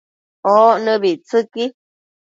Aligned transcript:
oc 0.53 0.75
nëbictsëqui 0.83 1.65